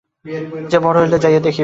সে 0.71 0.77
বড় 0.79 0.97
হইলে 1.01 1.17
যাইয়া 1.19 1.39
দেখিবে। 1.39 1.59